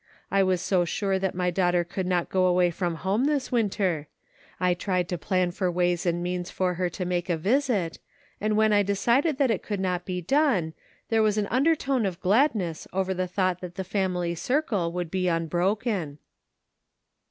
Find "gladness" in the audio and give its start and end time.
12.19-12.87